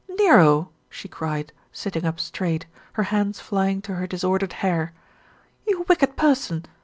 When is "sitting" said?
1.71-2.05